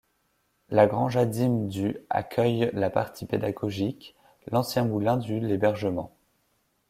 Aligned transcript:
La 0.69 0.87
grange 0.87 1.15
à 1.15 1.25
dîme 1.27 1.67
du 1.67 1.95
accueille 2.09 2.71
la 2.73 2.89
partie 2.89 3.27
pédagogique, 3.27 4.15
l'ancien 4.51 4.83
moulin 4.83 5.15
du 5.15 5.39
l'hébergement. 5.39 6.11